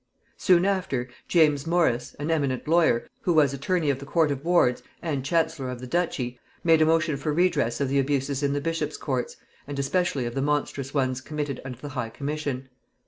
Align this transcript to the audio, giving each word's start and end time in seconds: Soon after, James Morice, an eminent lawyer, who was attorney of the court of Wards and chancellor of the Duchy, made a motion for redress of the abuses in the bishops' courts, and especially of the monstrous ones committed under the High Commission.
Soon 0.37 0.65
after, 0.65 1.09
James 1.27 1.67
Morice, 1.67 2.15
an 2.17 2.31
eminent 2.31 2.67
lawyer, 2.67 3.07
who 3.21 3.33
was 3.33 3.53
attorney 3.53 3.91
of 3.91 3.99
the 3.99 4.05
court 4.07 4.31
of 4.31 4.43
Wards 4.43 4.81
and 4.99 5.23
chancellor 5.23 5.69
of 5.69 5.79
the 5.79 5.85
Duchy, 5.85 6.39
made 6.63 6.81
a 6.81 6.87
motion 6.87 7.17
for 7.17 7.31
redress 7.31 7.79
of 7.79 7.87
the 7.87 7.99
abuses 7.99 8.41
in 8.41 8.53
the 8.53 8.61
bishops' 8.61 8.97
courts, 8.97 9.37
and 9.67 9.77
especially 9.77 10.25
of 10.25 10.33
the 10.33 10.41
monstrous 10.41 10.91
ones 10.91 11.21
committed 11.21 11.61
under 11.63 11.77
the 11.77 11.89
High 11.89 12.09
Commission. 12.09 12.67